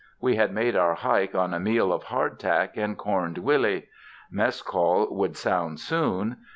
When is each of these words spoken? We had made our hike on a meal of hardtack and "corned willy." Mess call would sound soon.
We 0.19 0.35
had 0.35 0.51
made 0.51 0.75
our 0.75 0.95
hike 0.95 1.35
on 1.35 1.53
a 1.53 1.59
meal 1.59 1.93
of 1.93 2.05
hardtack 2.05 2.75
and 2.75 2.97
"corned 2.97 3.37
willy." 3.37 3.89
Mess 4.31 4.63
call 4.63 5.15
would 5.15 5.37
sound 5.37 5.79
soon. 5.79 6.37